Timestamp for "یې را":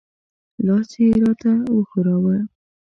1.01-1.31